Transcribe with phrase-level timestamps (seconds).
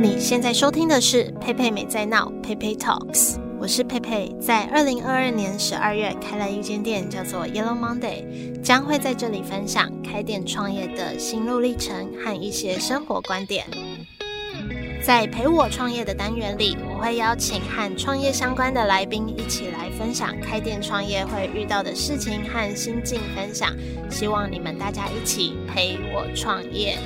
[0.00, 8.24] 你现在收听的是佩佩美在闹佩佩 Talks，我是佩佩，在二零二二年十二月开了一间店，叫做 Yellow Monday，
[8.60, 13.66] 将会在这里分享开店创业的心路历程和一些生活观点。
[15.02, 23.70] 在陪我创业的单元里，我会邀请和创业相关的来宾一起来分享开店创业会遇到的事情和心境分享，
[24.10, 26.98] 希望你们大家一起陪我创业。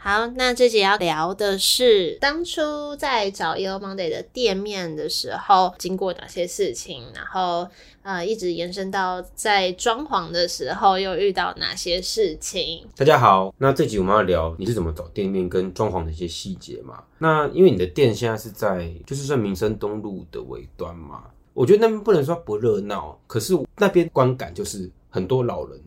[0.00, 7.68] 好，那这集要聊的是当初在找 Yellow Monday 的店面的时候，经过哪些事情，然后
[8.02, 12.86] 呃，一直延伸到在装潢的时候又遇到哪些事情。
[12.96, 17.02] 大家好，那这集我们要聊你是怎么找店面跟装潢的一些细节嘛？
[17.18, 25.78] 那因为你的店现在是在就是在民生东路的尾端嘛，我觉得那边不能说不热闹，可是那边观感就是很多老人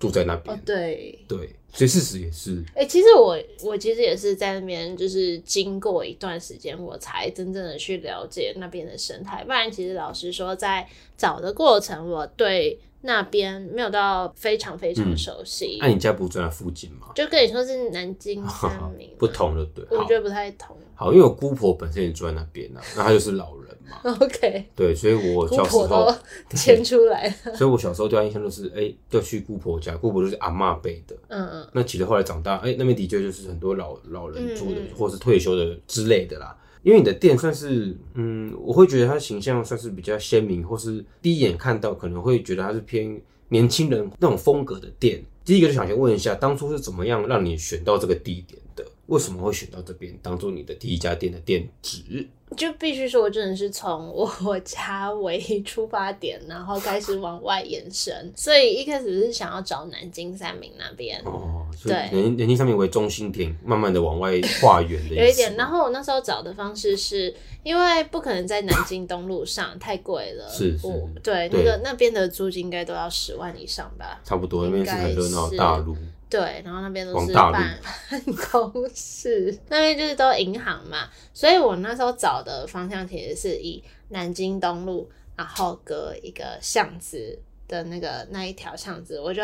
[0.00, 0.54] 住在那边。
[0.54, 1.54] 哦，对对。
[1.72, 9.44] 所以事实也是，哎、其实我我其实也是在那边，就是经过一段时间，我才真正的去了解那边的生态。
[9.44, 10.86] 不然，其实老实说，在
[11.16, 15.78] 找的过程，我对那边没有到非常非常熟悉。
[15.80, 17.08] 那、你家不住在附近吗？
[17.14, 18.44] 就跟你说是南京
[19.18, 20.76] 不同的对，我觉得不太同。
[20.94, 24.14] 好，因为我姑婆本身也住在那边啊，那她就是老人嘛。
[24.20, 26.14] OK，对，所以我小时候
[26.50, 36.54] 迁 出来所以我小时候对她印象就是，哎、欸，要去姑婆家，姑婆就是阿嬷辈的，嗯嗯，那其实后来长大，哎、欸，那边的确就是很多老老人住的，嗯嗯或是退休的之类的啦。
[36.82, 45.22] 因为你的店算是，嗯，我会觉得它形象算是比较鲜明，或是第一眼看到可能会觉得它是偏年轻人那种风格的店。
[45.44, 48.84] 第一个就想先问一下，当初是怎么样让你选到这个地点的？
[49.06, 52.28] 为什么会选到这边当做你的第一家店的店址？
[52.56, 58.32] 就必须说，我真的是从 我家为出发点，然后开始往外延伸。
[58.36, 65.14] 所以一开始是想要找南京三明那边哦，对，南南京三明为中心点，慢慢的往外画远 的。
[65.14, 65.54] 有一点。
[65.56, 70.88] 然后我那时候找的方式是因为不可能在南京东路上太贵了，是是，
[71.22, 74.20] 对，那个那边的租金应该都要十万以上吧？
[74.24, 75.96] 差不多，那边是很热闹大路。
[76.30, 77.52] 对，然后那边都是办
[78.08, 89.42] 办公室，那边就是都银行嘛，所以我那时候找的方向其实是以南京东路，然后隔一个巷子的那个那一条巷子，我就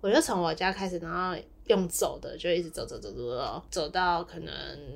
[0.00, 1.38] 我就从我家开始，然后。
[1.66, 4.52] 用走的就一直走走走走走，走到可能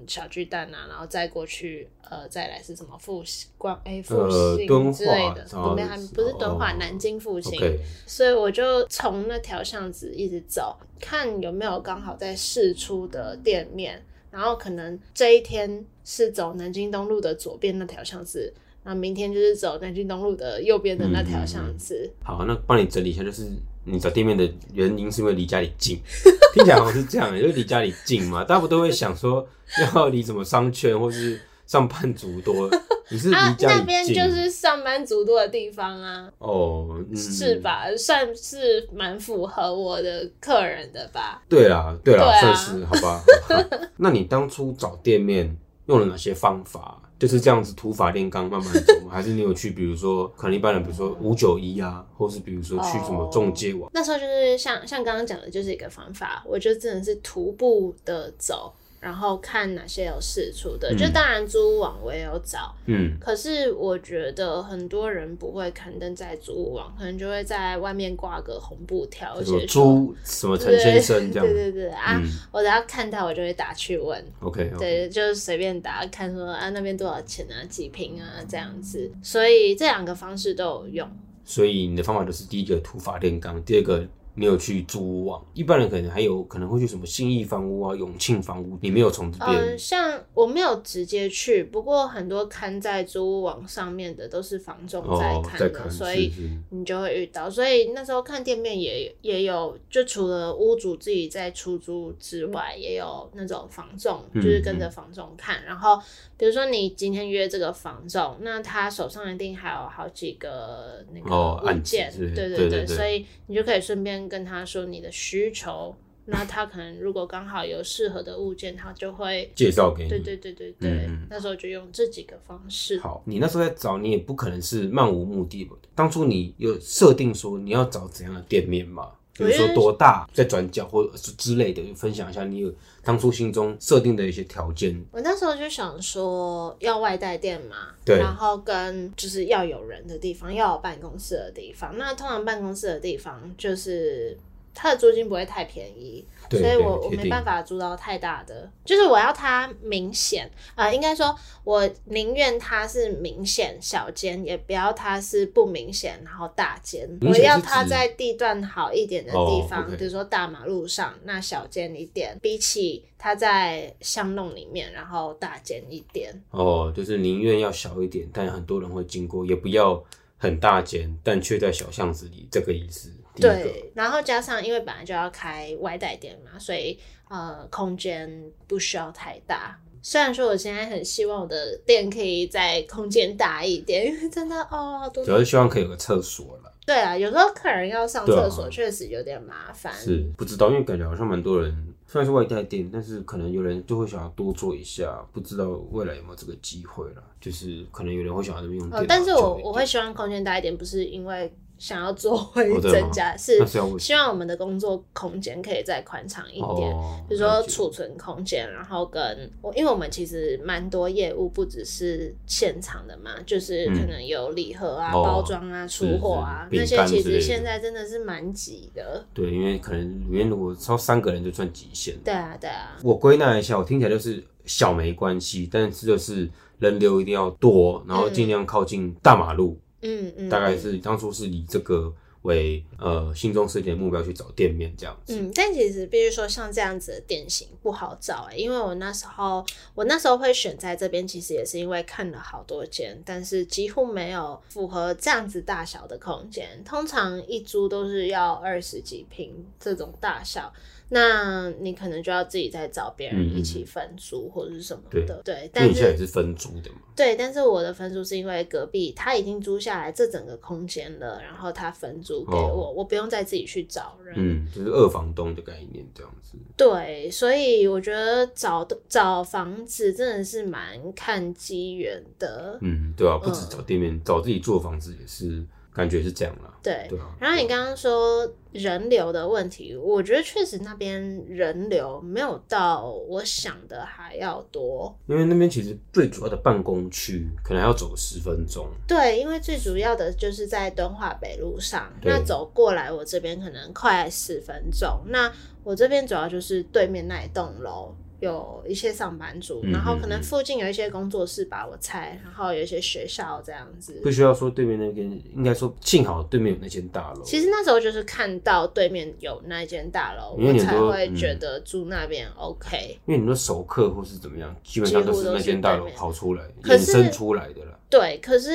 [0.06, 7.60] 小巨蛋啊，然后再过去，呃，再来是什么复兴光哎复兴之类的，里面还不是敦化，南京复兴.
[8.06, 18.52] 所以我就从那条巷子一直走，看有没有刚好在试出的店面，然后可能这一天是走南京东路的左边那条巷子。
[18.88, 22.08] 那明天就是走南京东路的右边的那条巷子。
[22.22, 23.42] 好，那帮你整理一下，就是
[23.86, 25.98] 你找店面的原因是因为离家里近，
[26.52, 28.42] 听起来好像是这样，就是离家里近嘛。
[28.44, 29.46] 大家不都会想说
[29.94, 32.68] 要离什么商圈或是上班族多？
[33.08, 33.68] 你是离家里近？
[33.68, 36.28] 啊，那边就是上班族多的地方啊。
[36.38, 37.84] 哦，嗯、是吧？
[37.96, 41.40] 算是蛮符合我的客人的吧？
[41.48, 43.54] 对啦，对啦，算是好吧好。
[43.98, 47.00] 那你当初找店面用了哪些方法？
[47.18, 48.92] 就是这样子土法炼钢慢慢走？
[49.08, 53.90] 还是你有去，比如说可能一般人，比如说五九一啊，或是比如说去什么中介网？
[53.94, 58.74] 那时候就是像像刚刚讲的，就是一个方法，我觉得真的是徒步的走。
[59.00, 74.78] 然后看哪些有试出的，嗯，就当然租屋网我也有找，嗯，可是我觉得很多人不会刊登在租屋网，可能就会在外面挂个红布条，而且租什么陈先生这样，对对对，对啊，嗯，我只要看到我就会打去问，OK，, okay.
[74.78, 81.10] 对，就是随便打看说啊那边多少钱啊几平啊这样子，所以这两个方式都有用。
[81.44, 84.06] 所以你的方法就是第一个土法炼钢，第二个。
[84.36, 89.50] 没有去租屋网，一般人可能还有可能会去什么信义房屋啊、永庆房屋，你没有从这边。
[89.50, 96.30] 嗯，像我没有直接去，不过很多看在租屋网上面的都是房仲在看的，哦，在看，所以
[96.68, 97.48] 你就会遇到。
[97.48, 105.64] 所以那时候看店面也也有，就除了屋主自己在出租之外，也有那种房仲，就是跟着房仲看，嗯。
[105.64, 105.98] 然后
[106.36, 114.25] 比如说你今天约这个房仲，那他手上一定还有好几个那个物件，哦，对对对，对对对，所以你就可以顺便。
[114.28, 115.94] 跟他说你的需求，
[116.26, 120.10] 那他可能如果刚好有适合的物件，他就会介绍给你。
[120.10, 122.98] 对对对对对，嗯，那时候就用这几个方式。
[122.98, 125.68] 好，你那时候在找，你也不可能是漫无目的。
[125.94, 129.12] 当初你有设定说你要找怎样的店面吗？
[129.36, 132.72] 比如说多大，在转角或是之类的，分享一下你有
[133.02, 135.04] 当初心中设定的一些条件。
[135.12, 141.96] 我那时候就想说要外带店嘛，对，然后跟就是要有人的地方，要有办公室的地方。
[141.98, 144.36] 那通常办公室的地方就是
[144.76, 146.24] 它的租金不会太便宜。
[146.48, 157.04] 所以我我没办法租到太大的，就是我要它明显，呃，应该说我宁愿它是明显小间，也不要它是不明显然后大间。
[157.22, 166.32] 我要它在地段好一点的地方，比如说大马路上，那小间一点，比起它在巷弄里面然后大间一点。
[166.52, 170.00] 哦，就是宁愿要小一点，但很多人会经过，也不要
[170.36, 173.10] 很大间，但却在小巷子里，这个意思。
[173.42, 176.98] 对，然后加上因为本来就要开外带店嘛，所以
[177.28, 179.78] 呃空间不需要太大。
[180.02, 186.72] 虽然说我现在很希望我的店可以在空间大一点，因为真的哦，主要是希望可以有个厕所了。
[186.86, 189.92] 对啊，有时候客人要上厕所确实有点麻烦。
[189.92, 191.74] 是不知道，因为感觉好像蛮多人
[192.06, 197.24] 虽然是外带店，但是可能有人就会想要多做一下，不知道未来有没有这个机会了。
[197.40, 199.04] 就是可能有人会想要这么用电、哦。
[199.08, 201.52] 但是我我会希望空间大一点，不是因为。
[201.78, 203.66] 想要做会增加，哦、是
[203.98, 219.24] 希望我们的工作空间可以再宽敞一点，哦、比如说储存空间，然后跟我，因为我们其实蛮多业务，不只是现场的嘛，就是可能有礼盒啊、嗯、包装啊、出货啊那些，其实现在真的是蛮挤的。
[219.34, 222.16] 对，因为可能里面如果超三个人就算极限。
[222.24, 222.96] 对啊，对啊。
[223.02, 229.76] 我归纳一下，我听起来就是小没关系，但是就是人流一定要多，然后尽量靠近大马路。
[229.78, 232.12] 嗯嗯嗯，大概是当初是以这个
[232.42, 235.36] 为呃心中设定的目标去找店面这样子。
[235.36, 246.82] 嗯，但其实必须说，像这样子的店型不好找哎、欸，因为我那时候我那时候会选在这边，其实也是因为看了好多间，但是几乎没有符合这样子大小的空间。
[246.84, 250.72] 通常一租都是要二十几平这种大小。
[251.08, 255.70] 那你可能就要自己再找别人一起分租或者是什么的，嗯、对，对。
[255.72, 256.96] 但是现在也是分租的嘛？
[257.14, 264.34] 对，但是我的分租是因为隔壁他已经租下来这整个空间了，然后他分租给我，哦、我不用再自己去找人。
[264.36, 266.58] 嗯，就是二房东的概念这样子。
[266.76, 272.78] 对，所以我觉得找找房子真的是蛮看机缘的。
[272.82, 275.64] 嗯，对啊，不止找店面，嗯、找自己做房子也是。
[275.96, 277.06] 感觉是这样啦，对。
[277.08, 285.16] 对啊，然后你刚刚说人流的问题，我觉得确实那边人流没有到我想的还要多。
[285.26, 288.86] 因为那边其实最主要的办公区可能还要走十分钟。
[289.08, 295.22] 对，因为最主要的就是在敦化北路上，那走过来我这边可能快十分钟。
[295.28, 295.50] 那
[295.82, 298.14] 我这边主要就是对面那一栋楼。
[298.40, 304.20] 有一些上班族，然后可能附近有一些工作室吧，我猜，然后有一些学校这样子。
[304.22, 307.42] 不需要说对面那边，应该说幸好对面有那间大楼。
[307.42, 313.18] 其实那时候就是看到对面有那间大楼，我才会觉得住那边 OK。
[313.24, 317.98] 因为你说熟客或是怎么样，基本上都是那间大楼跑出来衍生出来的了。
[318.10, 318.70] 对，可是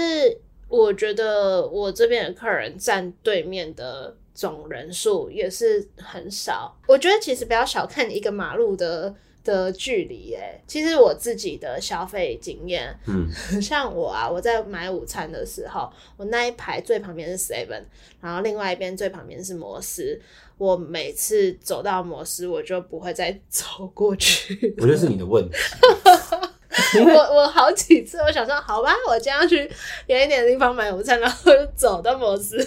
[0.68, 6.76] 我觉得我这边的客人站对面的总人数也是很少。
[6.88, 9.14] 我觉得其实不要小看一个马路的。
[9.44, 13.28] 的距离哎，其实我自己的消费经验，嗯，
[13.62, 17.84] 像我啊，我在买午餐的时候，我那一排最旁边是 Seven，
[18.20, 20.20] 然后另外一边最旁边是摩斯，
[20.58, 24.76] 我每次走到摩斯，我就不会再走过去。
[24.78, 25.56] 我觉得是你的问题。
[27.04, 29.70] 我我好几次，我想说，好吧，我将要去
[30.08, 32.58] 远一点的地方买午餐，然后就走到摩斯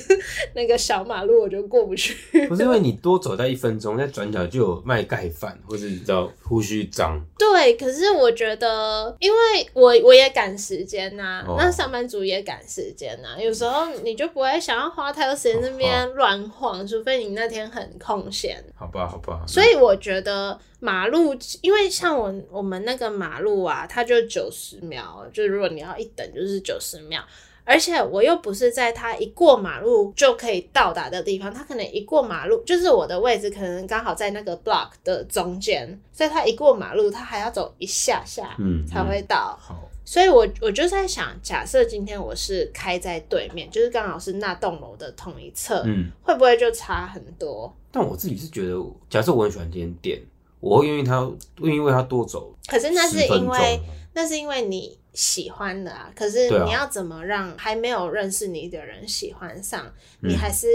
[0.55, 2.47] 那个小马路，我就过不去。
[2.49, 7.19] 不是因为你多走在一分钟，在转角就有卖盖饭，或者你知道胡须章。
[7.39, 9.39] 对，可是我觉得，因为
[9.73, 18.63] 我我也赶时间呐、啊，哦、那上班族也赶时间呐、啊，有时候你就不会想要花太多时间在那边乱晃，哦、除非你那天很空闲。
[18.77, 19.41] 好吧，好吧。
[19.47, 20.59] 所以我觉得。
[20.81, 27.23] 马路，因为像我我们那个马路啊，它就九十秒，就如果你要一等就是九十秒，
[27.63, 39.57] 而且我又不是在它一过马路就可以到达的地方，它可能一过马路就是我的位置可能刚好在那个 block 的中间，所以它一过马路，它还要走一下下，嗯，才会到。
[39.63, 47.73] 好，所以我我就在想，假设今天我是开在对面，就是刚好是那栋楼的同一侧，嗯，会不会就差很多？
[47.93, 48.75] 但我自己是觉得，
[49.09, 50.21] 假设我很喜欢这间店。
[50.65, 51.31] 我会愿意他，
[51.61, 52.57] 愿意为他多走。
[52.67, 53.81] 可是那是因为，
[54.15, 56.11] 那是因为你喜欢的啊。
[56.17, 59.85] 可是你要怎么让还没有认识你的人喜欢上？
[60.23, 60.67] 嗯、你还是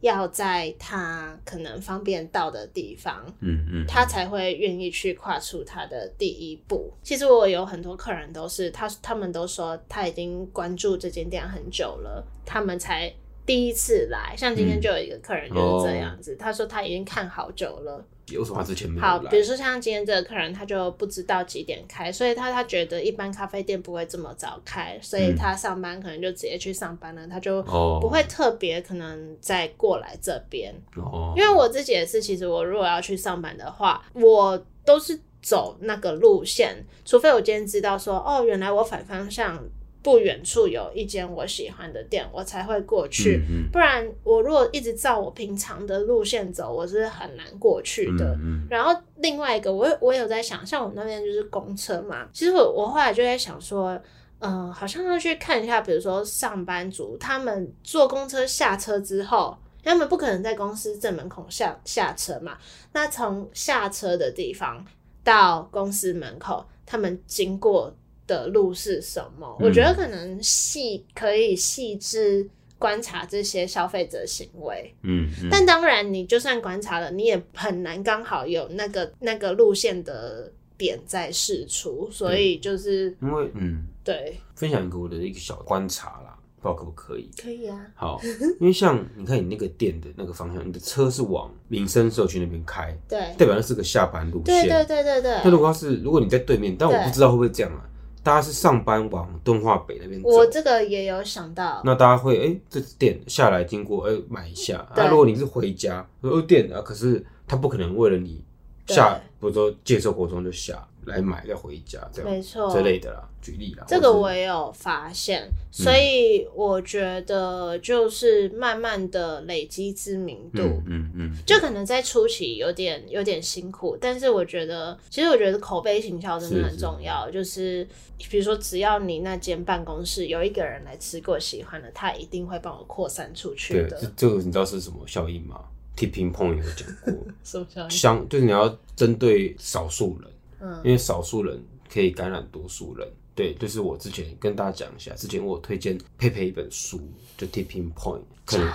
[0.00, 6.92] 要在他可能方便到的地方，嗯嗯，嗯他才会愿意去跨出他的第一步。
[7.04, 13.12] 其实我有很多客人都是他，他们都说他已经关注这间店很久了，他们才
[13.46, 14.34] 第一次来。
[14.36, 18.04] 像今天就有一个客人就是这样子，嗯哦、他说他已经看好久了。
[18.36, 30.74] 为什么他之前没有好，比如说像今天这个客人，他就不知道几点开，所以他他觉得一般咖啡店不会这么早开，所以他上班可能就直接去上班了，他就不会特别可能再过来这边。
[30.96, 39.58] 哦，因为我自己也是，其实我如果要去上班的话，我都是走那个路线，除非我今天知道说，哦，原来我反方向。
[40.02, 43.42] 不远处有一间我喜欢的店，我才会过去。
[43.48, 48.36] 嗯嗯，不然我如果一直照我平常的路线走，我是很难过去的。
[48.70, 52.28] 然后另外一个，我我有在想，像我那边就是公车嘛。
[52.32, 53.90] 其实我我后来就在想说，
[54.38, 62.56] 嗯、呃，好像要去看一下，比如说上班族他们坐公车下车之后，他们不可能在公司正门口下下车嘛。
[62.92, 64.84] 那从下车的地方
[65.24, 67.92] 到公司门口，他们经过
[68.28, 69.56] 的路是什么？
[69.58, 74.94] 嗯、我觉得可能细可以细致观察这些消费者行为。
[75.02, 82.08] 嗯，嗯，但当然，你就算观察了，你也很难刚好有那个那个路线的点在试出。
[82.12, 87.28] 所以就是因为嗯，对，分享一个我的一个小观察啦，不知道可不可以？
[87.42, 87.86] 可以啊。
[87.96, 88.20] 好，
[88.60, 94.68] 因为像你看你那个店的那个方向，你的车是往民生社区那边开，对，代表那是个下班路线。
[94.68, 95.40] 对对对对对。
[95.42, 97.82] 那如果要是如果你在对面，但我不知道会不会这样啊。
[98.22, 101.80] 大家是上班往敦化北那边走，我这个也有想到。
[101.84, 104.86] 那大家会哎、欸，这店下来经过，哎、欸，买一下。
[104.96, 108.42] 那、啊、如果你是回家，有店啊，可是他不可能为了你
[108.86, 110.86] 下，对比如说介绍活动就下。
[111.08, 113.84] 来买再回家，这样没错，之类的啦，举例啦。
[113.88, 127.86] 这个我也有发现，所以我觉得就是慢慢的累积知名度，嗯嗯，就可能在初期有点有点辛苦，但是我觉得，其实我觉得口碑行销真的很重要，就是
[128.30, 133.98] 比如说只要你那间办公室有一个人来吃过喜欢的，他一定会帮我扩散出去的。
[134.00, 135.60] 对，这个你知道是什么效应吗
[135.96, 137.90] ？Tipping point 有讲过， 什么效应？
[137.90, 140.30] 相就是你要针对少数人。
[140.60, 141.62] 嗯，因为少数人
[141.92, 147.00] 可以感染多数人，对，就是我之前跟大家讲一下，之前我推荐佩佩一本书，
[147.36, 148.68] 就 Tipping Point，可能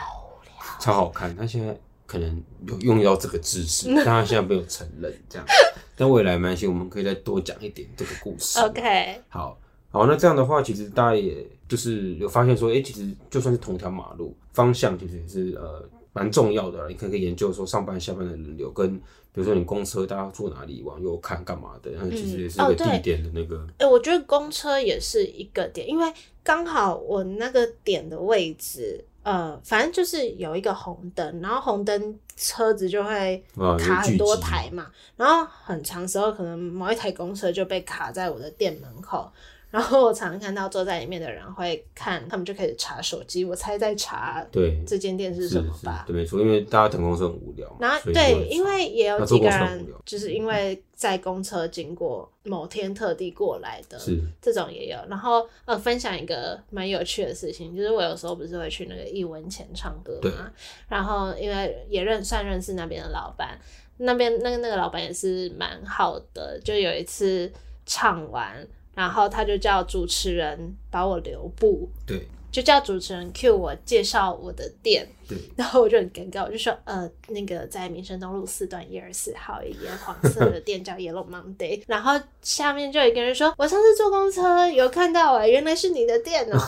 [0.79, 5.45] 超好看，他现在可能有用到这个知识，但他现在没有承认这样，
[5.95, 8.59] 但未来蛮行，我们可以再多讲一点这个故事。
[8.59, 9.57] OK，好，
[9.89, 15.87] 好，那这样的话，其实大家也就是有发现说，哎、欸，其实就算是同条马路方向，其实也是呃。
[16.15, 19.01] 蛮重要的，你可以研究说上班下班的人流，跟
[19.33, 23.57] 比如说你公车大家坐哪里往右看干嘛的，然后其实也是一个地点的那个。
[23.57, 26.13] 哎、嗯哦欸，我觉得公车也是一个点，因为
[26.43, 33.43] 刚好我那个点的位置，呃，反正就是有一个红灯，然后红灯车子就会
[33.79, 34.87] 卡很多台嘛，
[35.17, 39.31] 然后很长时候可能某一台公车就被卡在我的店门口。
[39.73, 46.03] 然后我常常看到坐在里面的人会看，他们就开始查手机，我猜在查对这间店是什么吧？
[46.05, 47.75] 对，没错，因为大家等公车很无聊。
[47.79, 54.97] 然后对，因为也有几个人就是因为在公车经过某天特地过来的，是这种也有。
[55.09, 60.51] 然后呃，分享一个蛮有趣的事情，就是我有时候不是会去那个一文前唱歌嘛，
[60.87, 63.57] 然后因为也认算认识那边的老板，
[63.97, 67.51] 那边那个那个老板也是蛮好的，就有一次
[67.87, 68.67] 唱完。
[68.95, 86.59] 然后他就叫主持人把我留步，对，就叫主持人 cue 我介绍我的店，对，然后我就很尴尬，我就说，呃，那个在民生东路四段一二四号一间黄色的店叫 Yellow Monday， 然后下面就有一个人说，我上次坐公车有看到哎，原来是你的店哦，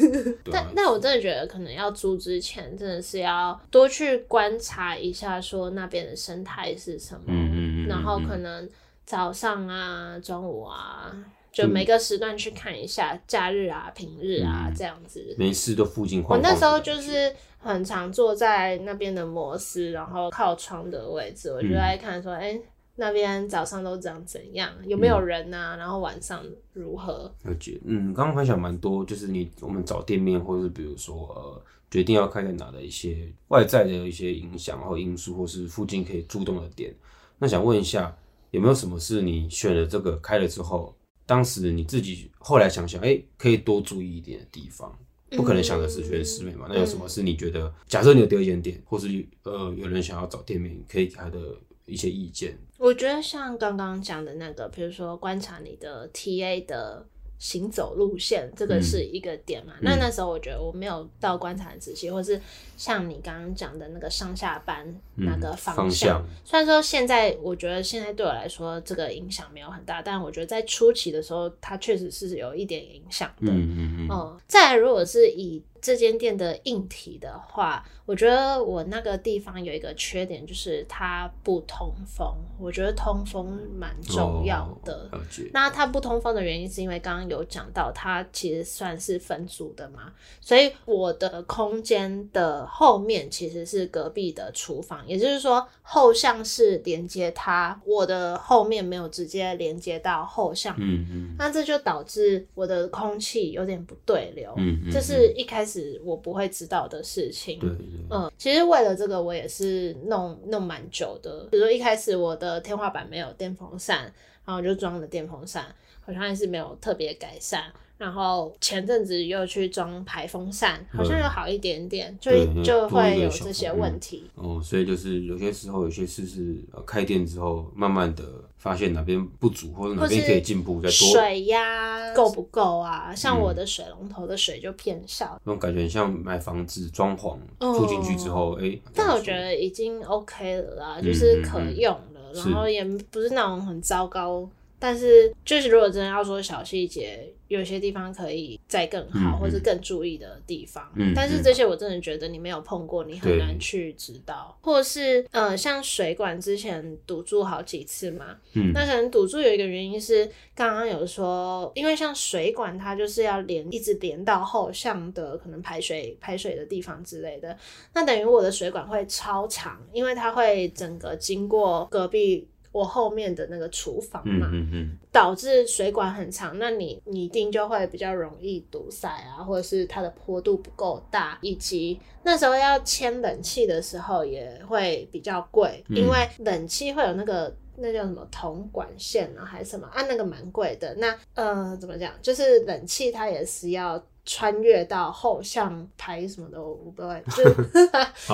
[0.52, 8.68] 但但我真的觉得可能要租之前，真的是要多去观察一下，说那边的生态是什么，嗯嗯嗯，然后可能
[9.06, 11.16] 早上啊，中午啊。
[11.52, 15.34] 就每个时段去看一下，假日啊、平日啊、嗯、这样子。
[15.36, 16.38] 没事，都附近晃晃。
[16.38, 22.62] 我那时候就是很常坐在那边的摩斯，然后靠窗的位置，我就在看说，哎、嗯欸，
[22.96, 24.70] 那边早上都长怎样？
[24.86, 25.74] 有没有人啊？
[25.74, 27.34] 嗯、然后晚上如何？
[27.42, 27.80] 了解。
[27.84, 36.94] 嗯，刚刚分享蛮多，就是你我们找店面，或是比如说呃，决定要开在哪的一些外在的一些影响或因素，或是附近可以助动的点。
[37.38, 38.16] 那想问一下，
[38.52, 40.94] 有没有什么是你选了这个开了之后？
[41.30, 44.98] 当时你自己后来想想，哎、欸，可以多注意一点的地方，
[45.30, 46.66] 不可能想的十全十美嘛。
[46.66, 51.38] 嗯、那有什么是你觉得，假设你有第二间店，或是呃有人想要找店面，可以给他的
[51.86, 52.58] 一些意见？
[52.78, 57.06] 我觉得像刚刚讲的那个，比如说观察你的 TA 的。
[57.40, 59.72] 行走路线，这个是一个点嘛？
[59.78, 62.38] 嗯、那那时候我觉得我没有到观察仔细，嗯、或是
[62.76, 66.20] 像你刚刚讲的那个上下班那个方向。
[66.20, 73.50] 嗯、方向虽然说现在我觉得现在对我来说这个影响没有很大，但我觉得在初期的时候，它确实是有一点影响的。
[73.50, 74.08] 嗯嗯嗯。
[74.10, 82.26] 哦、嗯，再来如果是以这间店的硬体的话，我觉得我那个地方有一个缺点，就是它不通风。
[82.58, 85.08] 我觉得通风蛮重要的。
[85.12, 85.20] 哦、
[85.52, 100.74] 那它不通风的原因，是因为刚刚有讲到，它其实算是分租的嘛，所以我的空间的后面其实是隔壁的厨房，也就是说后巷是连接它，我的后面没有直接连接到后巷。
[100.78, 101.34] 嗯嗯。
[101.38, 104.52] 那这就导致我的空气有点不对流。
[104.58, 104.90] 嗯嗯。
[104.90, 105.69] 这是一开始
[106.04, 107.58] 我不会知道的事情。
[107.58, 107.86] 对，对，对。
[108.10, 111.46] 嗯，其实为了这个，我也是弄弄蛮久的。
[111.50, 114.02] 比如说一开始我的天花板没有电风扇，
[114.44, 115.64] 然后我就装了电风扇，
[116.00, 117.64] 好像还是没有特别改善。
[118.00, 124.24] 然后前阵子又去装排风扇，好像又好一点点，就就会有这些问题。
[124.36, 128.24] 哦，所以就是有些时候有些事是开店之后，慢慢的
[128.56, 133.14] 发现哪边不足，或者哪边可以进步，再多水压够不够啊？
[133.14, 144.48] 像我的水龙头的水就偏少，那种感觉像买房子装潢住进去之后，哎，但我觉得已经 OK 了啦，就是可用了，然后也不是那种很糟糕。
[144.80, 150.90] 但是，就是如果真的要说小细节，有些地方可以再更好，或是更注意的地方。
[150.96, 154.56] 嗯，但是这些我真的觉得你没有碰过，你很难去知道。
[154.62, 167.54] 对或是呃，像水管之前堵住好几次嘛，嗯，那可能堵住有一个原因是刚刚有说，因为像水管它就是要连一直连到后巷的可能排水排水的地方之类的，
[167.92, 172.46] 那等于我的水管会超长，因为它会整个经过隔壁。
[172.72, 190.94] 我后面的那个厨房嘛，嗯嗯嗯、导致水管很长，那你你一定就会比较容易堵塞啊，或者是它的坡度不够大，以及那时候要牵冷气的时候也会比较贵，嗯、因为冷气会有那个那叫什么铜管线啊，还是什么啊，那个蛮贵的。
[190.96, 194.00] 那呃怎么讲，就是冷气它也是要。
[194.24, 197.54] 穿越到后巷排什么的，我不会， 就是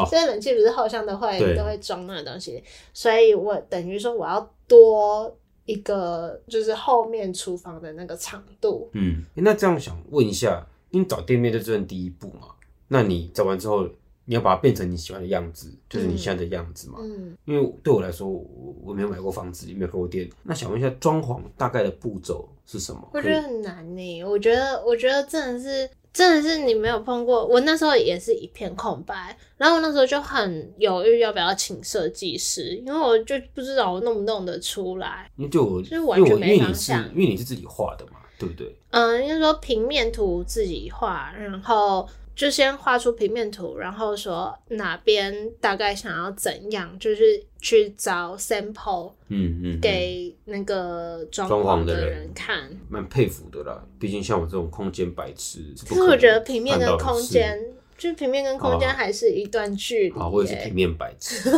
[0.08, 2.62] 现在冷气不是后巷都会对都会装那个东西，
[2.92, 8.88] 所以我等于说我要多一个，就是后面厨房的那个长度。
[8.92, 12.48] 嗯，那这样想问一下，你找店面就是第一步嘛？
[12.88, 13.88] 那你找完之后，
[14.26, 16.98] 你要把它变成你喜欢的样子，就是你现在的样子嘛？
[17.00, 22.46] 嗯，因为对我来说，我我没有买过房子，也没有开过店，那想问一下，装潢大概的步骤？
[22.66, 23.08] 是什么？
[23.14, 24.24] 我觉得很难呢。
[24.24, 27.46] 我觉得，我觉得真的是，真的是你没有碰过。
[27.46, 35.30] 我那时候也是一片空白，然后我那时候就很犹豫要不要请设计师，因为我就不知道我弄不弄得出来。
[35.36, 37.08] 因为就我，就是完全没方向。
[37.12, 38.74] 因为你是自己画的嘛，对不对？
[38.90, 42.04] 嗯，应该说平面图自己画，然后。
[42.36, 52.70] 就先画出平面图，然后说哪边大概想要怎样，就是去找 sample，嗯嗯，给那个装潢的人看。
[52.90, 57.58] 蛮佩服的啦，毕竟像我这种空间白痴，可是我觉得平面跟空间，
[57.96, 60.20] 就平面跟空间还是一段距离。
[60.20, 61.50] 啊，我也是平面白痴，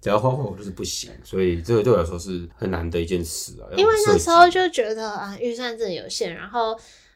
[0.00, 3.68] 只要画画我就是不行，所以这个对我来说是很难的一件事啊。
[3.76, 6.74] 因为那时候就觉得啊，预算真的有限，然后。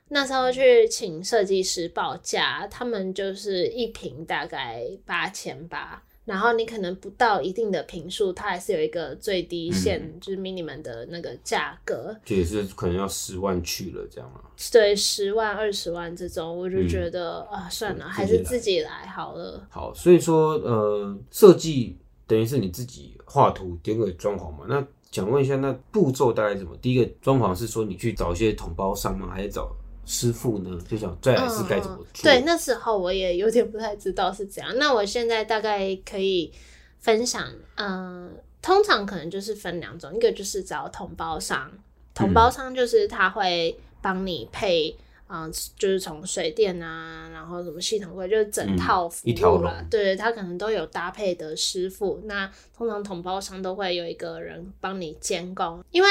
[0.08, 14.40] 那时候去请设计师报价，他们就是一瓶大概八千八，然后你可能不到一定的瓶数，它还是有一个最低限，嗯、就是 minimum 的那个价格，这也是可能要十万去了这样啊。
[14.72, 19.66] 对，十万、二十万这种，我就觉得、嗯、啊，算了，还是自己来好了。
[19.70, 24.64] 好，所以说呃，设计等于是你自己画图点给装潢嘛？
[24.68, 26.76] 那想问一下，那步骤大概怎么？
[26.82, 29.30] 第一个装潢是说你去找一些同包商吗？
[29.32, 29.70] 还是找？
[30.08, 32.22] 师傅呢，就想再来是该怎么做？
[32.22, 34.78] 对，那时候我也有点不太知道是怎样。
[34.78, 36.50] 那我现在大概可以
[36.98, 38.30] 分享，嗯、呃，
[38.62, 41.70] 通常可能就是分两种，一个就是找同胞商，
[42.14, 49.76] 同胞商就是他会帮你配，嗯、呃，就是从水电啊，然后什么系统柜，就是整套服务了。
[49.78, 52.18] 嗯、对，他可能都有搭配的师傅。
[52.24, 56.08] 那通常同胞商都会有一个人帮你监工，因为。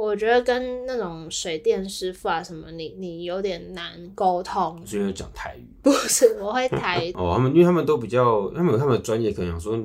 [0.00, 4.80] 我觉得跟那种水电师傅啊什么，你你有点难沟通。
[4.86, 5.68] 是因为讲台语？
[5.82, 7.34] 不是，我会台 哦。
[7.36, 9.78] 他们因为他们都比较，他们有他们的专业，可能想说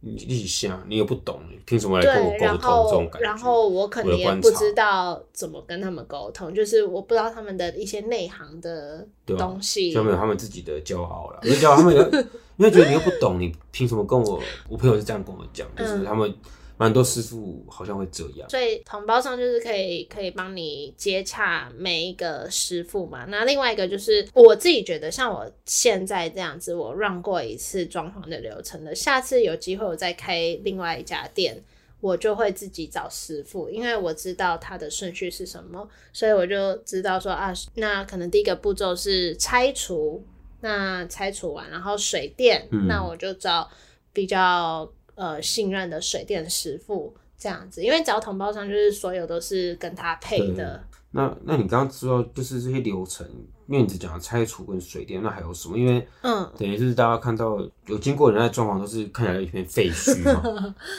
[0.00, 2.84] 你一下你又不懂，凭什么来跟我沟通？
[2.84, 3.20] 这种感觉。
[3.20, 9.92] 然后我可能也不知道怎么跟他们沟通，就是我不知道他们的一些内行的东西。
[9.92, 12.02] 他们有他们自己的骄傲了，因为骄傲他们有，
[12.56, 14.40] 因为觉得你又不懂，你凭什么跟我？
[14.68, 16.32] 我朋友是这样跟我讲，就是他们。
[16.78, 23.24] 蛮多师傅好像会这样，所以同包上就是可以可以帮你接洽每一个师傅嘛。
[23.28, 31.62] 那另外一个就是我自己觉得，像我现在这样子，我 run 过一次装潢的流程的，下次有机会我再开另外一家店，
[32.00, 40.22] 我就会自己找师傅，因为我知道它的顺序是什么，所以我就知道说啊，那可能第一个步骤是拆除，
[40.60, 43.66] 那拆除完，然后水电，那我就找
[44.12, 50.82] 比较呃信任的水电师傅这样子，因为只要同包商就是所有都是跟他配的。
[51.10, 53.26] 那那你刚刚知道就是这些流程。
[53.68, 55.76] 因为你只讲拆除跟水电，那还有什么？
[55.76, 60.40] 因为嗯，等于是大家看到有经过人家装潢，都是看起来一片废墟嘛，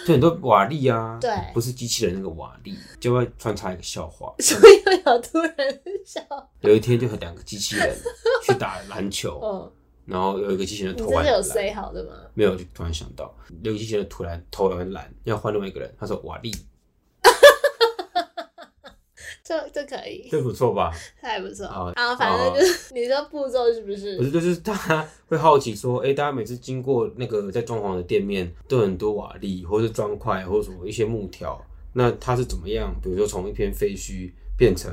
[0.06, 4.36] 就很多瓦砾啊， 对，不是机器人那个瓦砾，就会穿插一个笑话。
[4.44, 5.56] 所以有突然
[6.06, 6.22] 笑。
[6.60, 7.96] 有一天就和两个机器人
[8.44, 9.72] 去打篮球，嗯，
[10.08, 12.12] 然后有一个机器人投篮，这是有塞好的吗？
[12.34, 16.52] 没有，就突然想到，有个机器人突然投完篮要换另外一个人，他说瓦力。
[19.44, 20.92] 这这可以，这不错吧？
[21.22, 21.94] 这还不错啊。
[21.96, 24.18] 然后反正就是 你说步骤是不是？
[24.18, 31.58] 不是，就是大家会好奇说，哎，大家每次经过那个在装潢的店面，都有很多瓦砾，或是砖块，或者什么一些木条，
[31.94, 32.94] 那它是怎么样？
[33.02, 34.92] 比如说从一片废墟变成，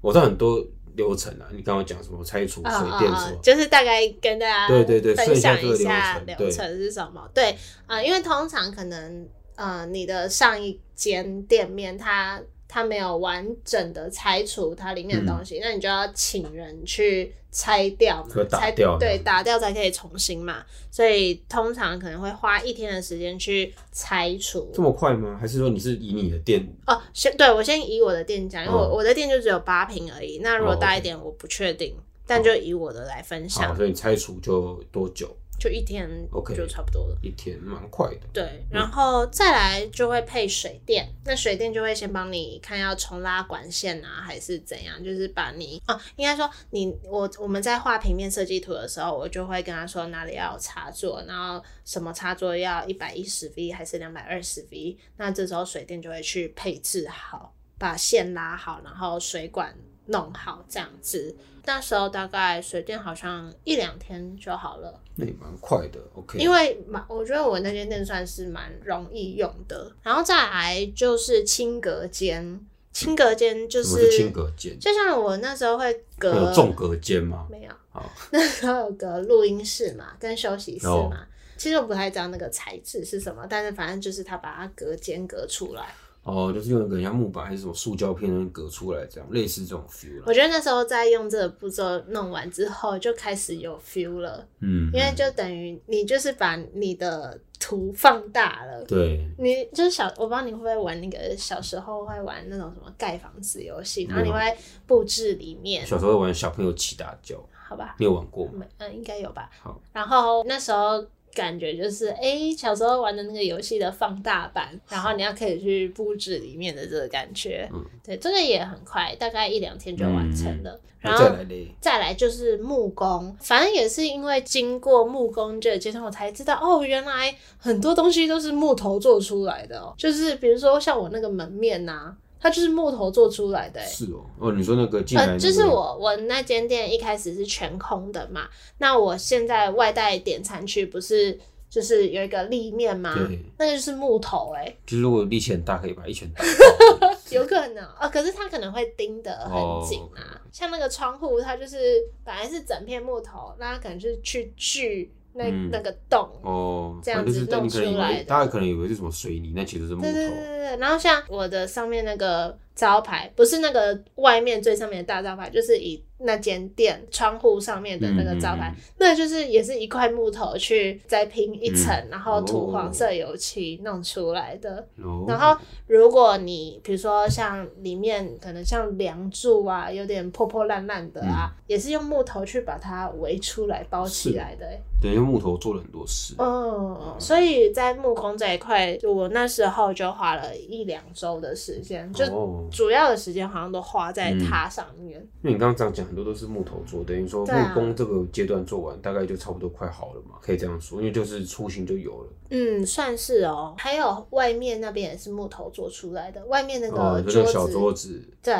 [0.00, 1.46] 我知道很多流程啊。
[1.52, 7.28] 你刚刚讲什么拆除、水电什么，就是大概跟大家对对对分享一下流程是什么？
[7.34, 12.40] 对啊，因为通常可能呃，你的上一间店面它。
[12.72, 20.64] 它没有完整的拆除它里面的东西，嗯、那你就要请人去拆掉嘛，打掉拆对，打掉才可以重新嘛。
[20.88, 24.70] 所以通常可能会花一天的时间去拆除。
[24.72, 25.36] 这么快吗？
[25.40, 26.64] 还是说你是以你的店？
[26.86, 30.38] 哦，先对我先以我的店讲，因为我、哦、我的店就只有八平而已。
[30.38, 33.74] 那如果大一点，我不确定，哦 okay、但就以我的来分享。
[33.74, 35.36] 所以你拆除就多久？
[35.60, 37.18] 就一天，OK，就差不多了。
[37.22, 38.26] 一天蛮快的。
[38.32, 61.36] 对，然后再来就会配水电，嗯、那水电就会先帮你看要重拉管线啊，还是怎样，就是把你啊，应该说你我我们在画平面设计图的时候，我就会跟他说哪里要有插座，然后什么插座要一百一十 V 还是两百二十 V，那这时候水电就会去配置好，把线拉好，然后水管弄好这样子。
[61.64, 66.00] 那时候大概水电好像一两天就好了，那也蛮快的。
[66.14, 69.90] OK，因为蛮，我觉得我那间店算是蛮容易用的。
[70.02, 72.60] 然后再来就是清隔间，
[72.92, 77.46] 清隔间就是清隔间，就像我那时候会隔有重隔间吗？
[77.50, 80.92] 没有，好，那时候有隔录音室嘛，跟休息室嘛。
[80.92, 81.12] Oh.
[81.56, 85.94] 其实我不太知道那个材质是什么，但是反正就是他把它隔间隔出来。
[86.22, 90.22] 哦，就是用一个像木板还是什么塑胶片能隔出来，这样类似这种 feel。
[90.26, 94.46] 我觉得那时候在用这个步骤弄完之后，就开始有 feel 了。
[94.60, 98.84] 嗯，因为就等于你就是把你的图放大了。
[98.84, 104.38] 对，你就是小，我不知道你会不会玩那个小时候会玩那种什么盖房子游戏，然后你会
[104.86, 105.86] 布置里面。
[105.86, 107.96] 小时候会玩小朋友起大叫，好吧？
[107.98, 108.46] 你有玩过？
[108.76, 109.48] 嗯，应该有吧。
[109.62, 111.02] 好，然后那时候。
[111.34, 117.68] 感觉就是，哎、欸，小时候玩的那个游戏的放大版，然后你要可以去布置里面的这个感觉。
[117.72, 120.70] 嗯，对，这个也很快，大概一两天就完成了。
[120.72, 121.46] 嗯、然后再来，
[121.80, 129.94] 再来就是木工，反正也是因为经过木工这个阶段，我才知道，哦，原来很多东西都是木头做出来的哦。
[129.96, 132.16] 就是比如说像我那个门面呐、啊。
[132.40, 133.80] 它就是木头做出来的。
[133.80, 138.48] 欸，是哦，哦，你说那个进来、那个，就是我我那间店一开始是全空的嘛，
[138.78, 143.14] 那我现在外带点餐区不是就是有一个立面吗？
[143.14, 146.42] 对，那就是木头哎、欸，就是如果力气很大，可以把一拳打。
[147.30, 155.12] 有可能啊，可是它可能会钉得很紧啊，哦、像那个窗户，它就是本来是整片木头，那它可能就是去锯。
[155.34, 160.02] 那那个洞哦，这样子弄出来的，大家可能以为是什么水泥，那其实是木头。
[160.02, 166.02] 对对对对，然后像我的上面那个招牌，不是那个外面最上面的大招牌，就是以。
[166.22, 174.86] 那间店窗户上面的那个招牌，那就是也是一块木头去再拼一层，嗯、然后涂黄色油漆弄出来的。
[175.02, 184.66] 哦、然后如果你比如说像里面可能像梁柱啊，有点破破烂烂的啊，嗯、也是用木头去把它围出来包起来的。
[185.00, 186.34] 对，用木头做了很多事。
[186.38, 192.24] 嗯，嗯，所以在木工这一块，就我那时候就花了一两周的时间，就
[192.70, 195.18] 主要的时间好像都花在它上面。
[195.18, 196.10] 嗯、因为你刚刚这样讲。
[196.10, 202.28] 很多都是木头做，等于说木工这个阶段做完，啊、大概就差不多快好了嘛，可以这样说，因为就是雏形就有了。
[202.50, 203.72] 嗯，算是哦。
[203.78, 208.52] 还有外面那边也是木头做出来的，外面那个桌子，哦、小桌子，对，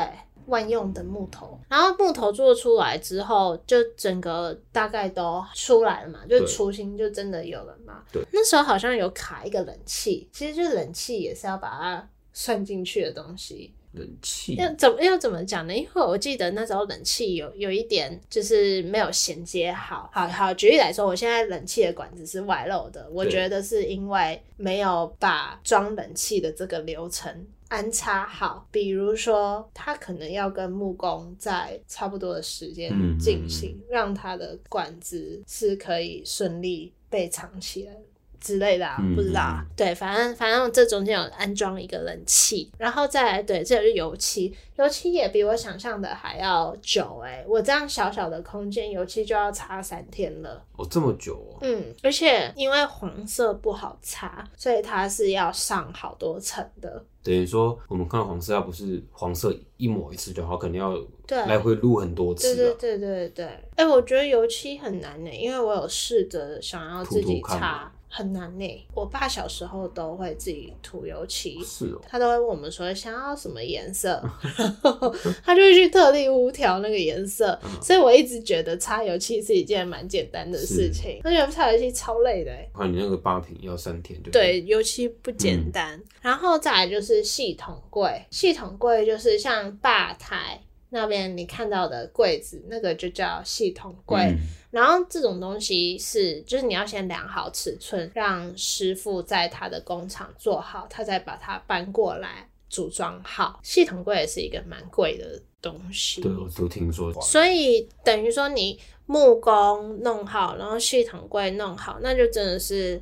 [0.47, 1.59] 万用的木头。
[1.69, 8.03] 然后木头做出来之后，就整个大概都出来了嘛，就雏形就真的有了嘛。
[8.11, 12.09] 对，那时候好像有卡一个冷气，其实就是冷气也是要把它。
[12.33, 13.73] 算进去的东西。
[13.91, 15.75] 冷气要怎么要怎么讲呢？
[15.75, 20.09] 因为我记得那时候冷气有有一点就是没有衔接好。
[20.13, 28.67] 好好举例来说，我现在冷气的管子是外露的，我觉得是因为没有把装冷气的这个流程安插好。
[28.69, 37.93] 比如说，他可能要跟木工在差不多的时间进行，嗯嗯，让他的管子是可以顺利被藏起来。
[38.41, 47.45] 之类的啊，不知道对，反正反正这中间有安装一个冷气，然后再来，对，这就是油漆，油漆也比我想象的还要久哎、欸。
[47.47, 50.61] 我这样小小的空间，油漆就要擦三天了。
[50.75, 51.59] 哦，这么久哦。
[51.61, 57.05] 嗯，而且因为黄色不好擦，所以它是要上好多层的。
[57.23, 60.97] 等于说，我们看到黄色，它不是黄色一抹一次就好，肯定要
[61.45, 62.55] 来回撸很多次。
[62.55, 63.45] 对对对对对。
[63.45, 67.91] 哎、欸，我觉得油漆很难呢、欸，因为我有试着想要自己擦。
[68.13, 74.21] 很难呢、欸，我爸小时候都会自己涂油漆，是哦，他都会问我们说想要什么颜色，
[74.57, 82.87] 然 后 他就会去特地屋调那个颜色，嗯、所以我一直觉得擦油漆是一件蛮简单的事情，而且擦油漆超累的哎、欸。
[82.87, 90.61] 你那个八瓶要三天就对，油漆不简单，嗯、然后再来就是系统柜，系统柜就是像吧台。
[90.93, 94.19] 那边你看到的柜子，那个就叫系统柜。
[94.19, 94.37] 嗯、
[94.71, 103.59] 然后这种东西是，就是你要先量好尺寸，让师傅在他的工厂做好，他再把它搬过来组装好。
[103.63, 106.21] 系统柜也是一个蛮贵的东西。
[106.21, 107.13] 对，我都听说。
[107.21, 113.01] 所以等于说你木工弄好，然后系统柜弄好，那就真的是。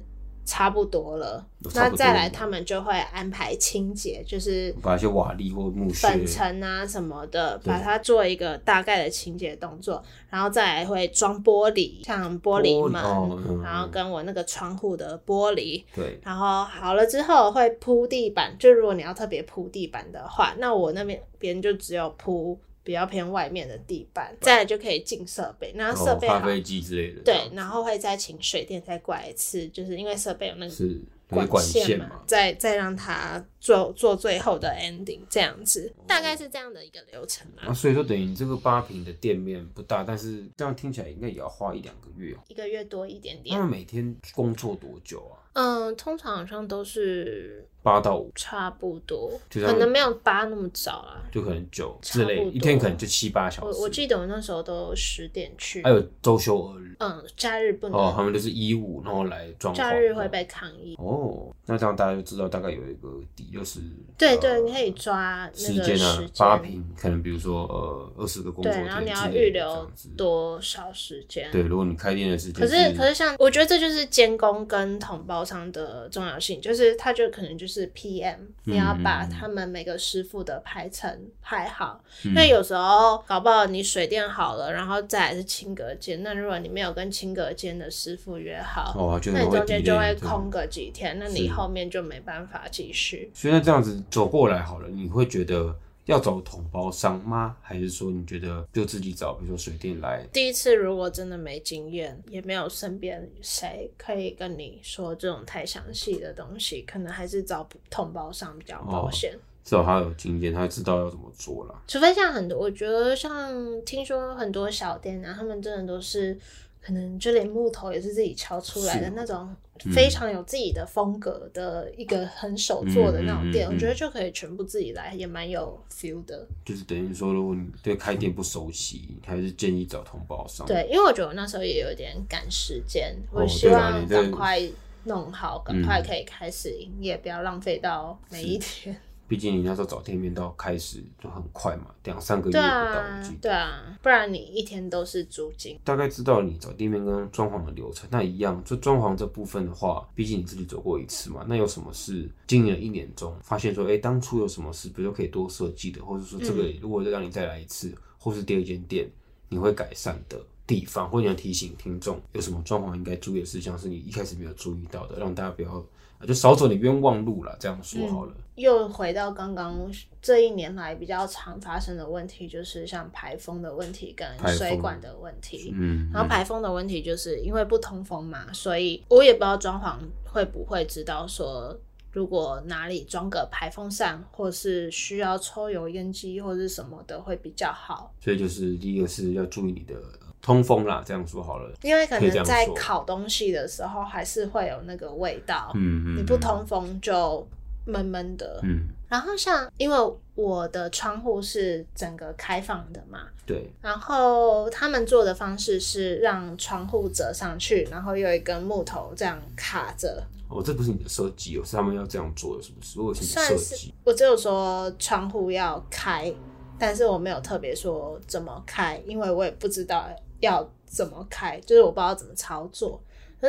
[0.50, 22.60] 差不多了，那再来他们就会安排清洁，就是把一些瓦砾或木屑、粉尘啊什么的，把它做一个大概的清洁动作，然后再来会装玻璃，像玻璃门，然后跟我那个窗户的玻璃，对，然后好了之后会铺地板，就如果你要特别铺地板的话，那我那边别人就只有铺。
[22.90, 37.70] 比较偏外面的地板，再来就可以进设备，然后设备咖啡机之类的，对，然后会再请水电再过来一次，就是因为设备有那个管线嘛，嘛再再让它做做最后的 ending 这样子，哦、大概是这样的一个流程啊。
[37.70, 43.56] 啊所以说等于这个八平的店面不大，但是这样听起来应该也要花一两个月，一个月多一点点。
[43.56, 45.38] 他们每天工作多久啊？
[45.54, 47.70] 嗯，通常好像都是。
[47.82, 48.32] 八到五。
[48.36, 53.80] 差不多，可能没有八那么早啊，就可能九之类，一天可能就七八小时。
[53.80, 58.00] 我我记得我那时候都十点去，还有周休二日，嗯，假日不能。
[58.00, 59.74] 哦，他们就是衣物，然后来装。
[59.74, 60.96] 假日会被抗议。
[60.98, 63.80] 哦，那这样大家就知道大概有一个底，就是
[64.18, 71.50] 对对，你可以抓时间啊，八平可能比如说呃二十个工作对，然后你要预留多少时间？
[71.52, 78.36] 对，如果你开店的时间，可是可是像我觉得这就是监工跟统包商的重要性，就是他就可能就是 PM。
[78.66, 81.10] 你要把他们每个师傅的排程
[81.42, 86.22] 排好，嗯、因为有时候搞不好你水电好了，然后再来是清隔间。
[86.22, 93.32] 那如果你没有跟清隔间的师傅约好，哦、那你中间就会空个几天，那你后面就没办法继续。
[93.34, 95.76] 所以那这样子走过来好了，你会觉得？
[96.06, 97.56] 要找同胞商吗？
[97.62, 100.26] 还是说你觉得就自己找，比如说水电来？
[100.34, 109.36] 第一次如果真的没经验，也没有身边谁可以跟你说这种太详细的东西，可能还是找同胞商比较保险。
[109.36, 111.80] 哦，至少他有经验，他知道要怎么做了。
[111.88, 113.54] 除非像很多，我觉得像
[113.86, 116.36] 听说很多小店啊，他们真的都是。
[116.82, 119.54] 可能就连木头也是自己敲出来的那种，
[119.94, 126.48] 非常有自己的风格的一个很手做的那种店，嗯嗯嗯嗯、我觉得就可以全部自己来，也蛮有 feel 的。
[126.66, 130.66] 就是等于说，如果你对开店不熟悉，还是建议找同胞商。
[130.66, 134.62] 对，因为我觉得我那时候也有点赶时间，我希望赶快
[135.04, 139.00] 弄好，赶、哦、快可以开始营业，嗯、不要浪费到每一天。
[139.30, 142.64] 毕竟你那时候找店面到开始就很快嘛，两三个月不到。
[142.64, 145.80] 对啊，对啊，不然你一天都是租金。
[145.84, 159.08] 大概知道你找店面跟装潢的流程，那一样，就装潢这部分的话，毕竟你自己走过一次嘛，那有什么事经营了一年中发现说，哎、欸，当初有什么事，比如说可以多设计的，或者说这个如果再让你再来一次，嗯、或是第二间店，
[159.48, 165.86] 你会改善的地方，或者你要提醒听众有什么装潢应该注意的事项，是你一开始没有注意到的，让大家不要。
[166.28, 168.34] 就少走你冤枉路了，这样说好了。
[168.36, 169.90] 嗯、又回到刚刚
[170.22, 175.74] 这一年来比较常发生的问题，就是像排风的问题跟水管的问题。
[175.74, 181.78] 嗯，然后排风的问题就是因为不通风嘛，所以我也不知道装潢会不会知道说，
[182.12, 188.14] 如果哪里装个排风扇，或是需要抽油烟机或是什么的会比较好。
[188.20, 189.96] 所以就是第一个是要注意你的。
[190.42, 191.72] 通风啦，这样说好了。
[191.82, 195.72] 因为可能在烤东西的时候，还是会有那个味道。
[195.76, 196.18] 嗯嗯。
[196.18, 197.46] 你不通风就
[197.86, 198.60] 闷闷的。
[198.64, 198.88] 嗯。
[199.10, 199.98] 然后像因为
[200.36, 203.68] 我的窗户是整个开放的嘛，对。
[203.82, 210.24] 然后他们做的方式是让窗户折上去，然后有一根木头这样卡着。
[210.48, 213.00] 哦，这不是你的设计哦，是他们要这样做的，是不是？
[213.00, 216.32] 我设计，我只有说窗户要开，
[216.78, 220.08] 但是我没有特别说怎么开，因为我也不知道
[220.40, 223.02] 要怎么开，就是我不知道怎么操作。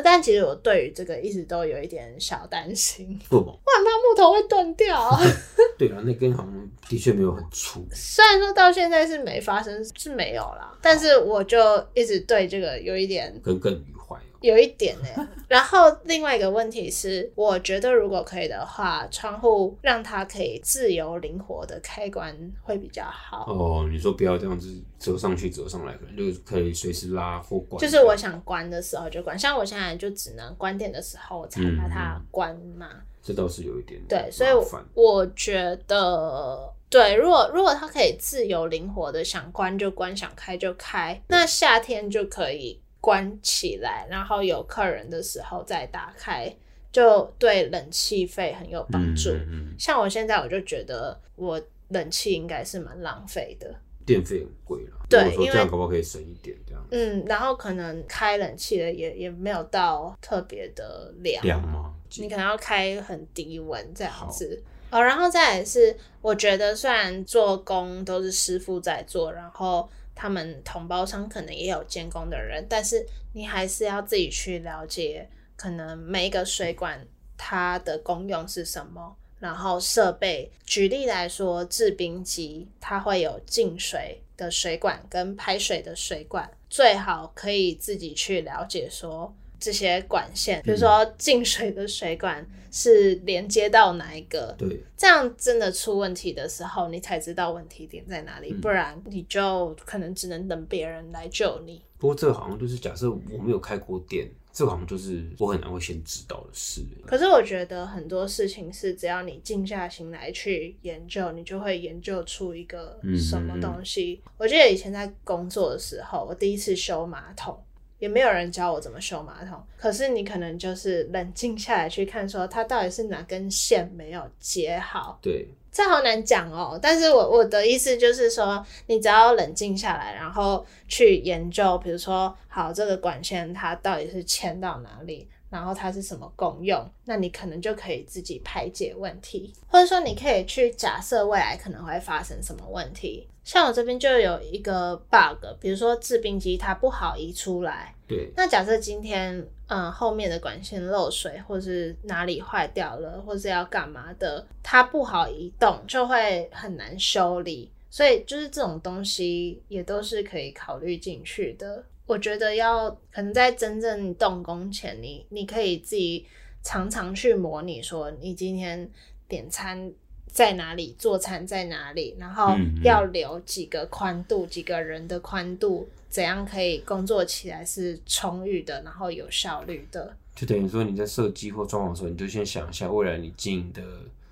[0.04, 5.18] 但其实我对于这个一直都有一点小担心，不，我很怕木头会断掉。
[5.76, 7.84] 对啊，那根好像的确没有很粗。
[7.92, 11.58] 虽然说到现在是没发生，是没有啦，但是我就
[11.92, 13.99] 一直对这个有一点耿耿于怀。
[14.40, 23.44] 有一点呢、欸， 然后另外一个问题是，我觉得如果可以的话，窗户让它可以自由灵活的开关会比较好。
[23.52, 27.80] 哦，你说不要这样子折上去折上来，可能就可以随时拉或关。
[27.80, 32.88] 就是我想关的时候就关，像我现在就只能关电的时候才把它关嘛。
[32.92, 34.50] 嗯、这倒是有一点对，所以
[34.94, 42.80] 我觉得对，如果如果它可以自由灵活的想关就关，想开就开，那夏天就可以。
[43.00, 46.54] 关起来，然后有客人的时候再打开，
[46.92, 49.30] 就对冷气费很有帮助。
[49.30, 51.58] 嗯嗯、像我现在，我就觉得我
[51.88, 54.96] 冷气应该是蛮浪费的，电费很贵了。
[55.08, 56.54] 对，因为这样可不可以省一点？
[56.66, 56.84] 这样。
[56.90, 61.42] 嗯，然后可能开冷气的也也没有到特别的凉。
[61.42, 61.94] 凉吗？
[62.18, 64.62] 你可能要开很低温这样子。
[64.90, 69.88] 哦，然后再来是，我觉得虽然做工都是师傅在做，然后。
[70.20, 77.02] 他们同胞商可能也有监工的人，但是你还是要自己去了解，可能每一个水管
[77.38, 80.52] 它的功用是什么，然后设备。
[80.66, 89.34] 举例来说，制冰机它会有进水的水管跟排水的水管，最好可以自己去了解说。
[89.60, 94.54] 这些管线，比如说进水的水管是连接到哪一个？
[94.58, 101.82] 对，这样真的出问题的时候，你才知道问题点在哪里，嗯、不然你就可能只能等别人来救你。
[101.98, 106.80] 不过这个好像就是假设我没有开过店，这个好像就是我很难会先知道的事。
[107.06, 114.22] 可是我觉得很多事情是只要你静下心来去研究，你就会研究出一个什么东西。
[114.38, 117.62] 我记得以前在工作的时候，我第一次修马桶。
[118.00, 125.16] 也没有人教我怎么修马桶，可是你可能就是冷静下来去看，说它到底是哪根线没有接好。
[125.22, 126.76] 对，这好难讲哦。
[126.82, 135.28] 但是我我的意思就是说，你只要冷静下来，然后去研究，比如说，好，这个管线它到底是牵到哪里。
[135.50, 136.88] 然后它是什么功用？
[137.06, 143.26] 那你可能就可以自己排解问题，或者说你可以去假设未来可能会发生什么问题。
[143.50, 147.92] 像我这边就有一个 bug，比如说制冰机它不好移出来。
[148.06, 148.30] 对。
[148.36, 157.68] 那假设今天嗯后面的管线漏水，或是哪里坏掉了，或是要干嘛的，它不好移动，就会很难修理。
[157.90, 161.84] 所以就是这种东西也都是可以考虑进去的。
[162.06, 166.24] 我觉得要可能在真正动工前，你你可以自己
[166.62, 168.88] 常常去模拟，说你今天
[169.26, 169.92] 点餐
[170.32, 180.14] 在哪里，做餐在哪里，然后要留几个宽度，几个人的宽度，怎样可以工作起来是充裕的，然后有效率的。
[180.34, 183.82] 就等于说你在设计或装潢的时候，你就先想一下未来你经营的，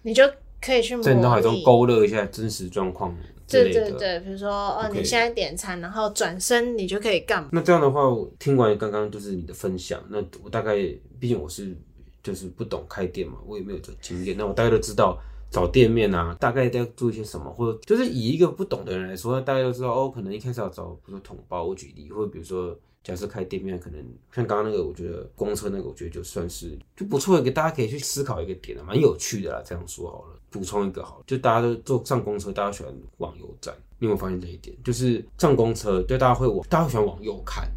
[0.02, 0.22] 你就
[0.61, 3.14] 可以去在脑海中勾勒一下真实状况。
[3.50, 7.48] 对对对，比如说哦你现在点餐，然后转身你就可以干嘛？
[7.52, 10.76] 那这样的话，我听完刚刚就是你的分享，那我大概
[11.18, 11.74] 毕竟我是
[12.22, 15.18] 就是不懂开店嘛，我也没有这经验，那我大概都知道
[15.50, 22.78] 找店面啊，大概要做一些什么，或者就是以一个不懂的人来说，大概都知道哦，可能一开始要找比如说统包，我举例，或者比如说。
[23.00, 29.62] 假设开店面，可能像刚刚那个，我觉得公车那个，我觉得就算是就不错一个，大家可以去思考一个点啊，蛮有趣的啦。
[29.64, 33.74] 这样说好了，补充一个好了，就大家都坐上公车，大家喜欢往右站。
[33.98, 34.76] 你有没有发现这一点？
[34.84, 37.70] 就是上公车，对大家会往，大家会喜欢往右看，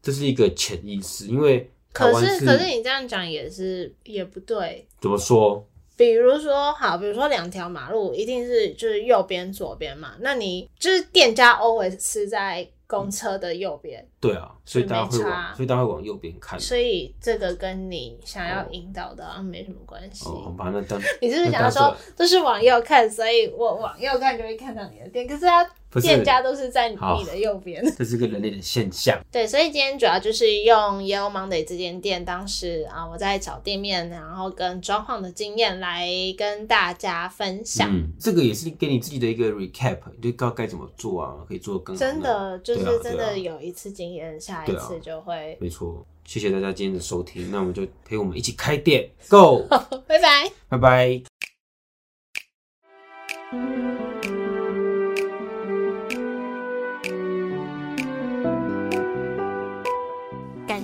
[0.00, 1.26] 这是一个潜意识。
[1.26, 4.86] 因为可是可是你这样讲也是也不对。
[5.00, 5.66] 怎么说？
[5.98, 12.66] 比如说好，比如说两条马路一定是就是右边左边嘛，那你就是店家 always 是在。
[12.90, 16.58] 公车的右边，对啊，所以大家会往，所以大家会往右边看。
[16.58, 20.24] 所以这个跟你想要引导的啊没什么关系。
[20.24, 25.28] 哦，好吧，那当 你是不是想要说都是往右看，所以我往右看就会看到你的店？
[25.28, 25.70] 可是它。
[26.00, 29.18] 店家都是在你的右边，这是个人类的现象。
[29.32, 37.88] 对，所以今天主要就是用 Yellow Monday 这间店，当时啊我在找店面，然后跟装潢的经验来跟大家分享。
[37.90, 42.00] 嗯，这个也是给你自己的一个 recap，你就知道该怎么做啊，可以做更好。
[42.00, 45.56] 真的就是真的有一次经验，下一次就会。
[45.60, 49.66] 没错，谢谢大家今天的收听，那我们就陪我们一起开店，Go，
[50.06, 51.22] 拜拜，拜拜。